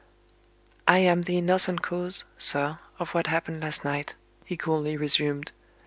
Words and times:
"I 0.87 0.97
am 0.97 1.21
the 1.21 1.37
innocent 1.37 1.83
cause, 1.83 2.25
sir, 2.35 2.79
of 2.97 3.13
what 3.13 3.27
happened 3.27 3.61
last 3.61 3.85
night," 3.85 4.15
he 4.43 4.57
coolly 4.57 4.97
resumed. 4.97 5.51